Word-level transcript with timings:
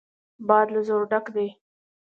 باد 0.47 0.67
له 0.75 0.81
زور 0.87 1.03
ډک 1.11 1.25
دی. 1.35 1.47